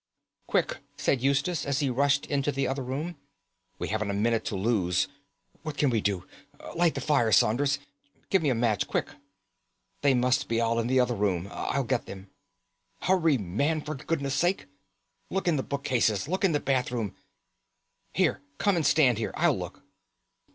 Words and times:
"Quick!" 0.47 0.79
said 0.97 1.21
Eustace, 1.21 1.63
as 1.63 1.79
he 1.79 1.91
rushed 1.91 2.25
into 2.25 2.51
the 2.51 2.65
other 2.67 2.81
room; 2.83 3.17
"we 3.77 3.89
haven't 3.89 4.09
a 4.09 4.15
minute 4.15 4.43
to 4.45 4.55
lose. 4.55 5.07
What 5.61 5.77
can 5.77 5.91
we 5.91 6.01
do? 6.01 6.25
Light 6.75 6.95
the 6.95 7.01
fire, 7.01 7.31
Saunders. 7.31 7.77
Give 8.31 8.41
me 8.41 8.49
a 8.49 8.55
match, 8.55 8.87
quick!" 8.87 9.09
"They 10.01 10.15
must 10.15 10.47
be 10.47 10.59
all 10.59 10.79
in 10.79 10.87
the 10.87 10.99
other 10.99 11.13
room. 11.13 11.47
I'll 11.51 11.83
get 11.83 12.07
them." 12.07 12.31
"Hurry, 13.03 13.37
man, 13.37 13.81
for 13.81 13.93
goodness' 13.93 14.33
sake! 14.33 14.65
Look 15.29 15.47
in 15.47 15.55
the 15.57 15.61
bookcase! 15.61 16.27
Look 16.27 16.43
in 16.43 16.53
the 16.53 16.59
bathroom! 16.59 17.15
Here, 18.11 18.41
come 18.57 18.75
and 18.75 18.85
stand 18.87 19.19
here; 19.19 19.33
I'll 19.37 19.55
look." 19.55 19.83